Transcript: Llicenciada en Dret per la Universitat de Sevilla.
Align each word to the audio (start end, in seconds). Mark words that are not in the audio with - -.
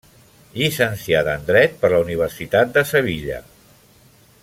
Llicenciada 0.59 1.35
en 1.41 1.45
Dret 1.51 1.77
per 1.83 1.91
la 1.95 1.99
Universitat 2.07 2.73
de 2.79 2.85
Sevilla. 2.93 3.39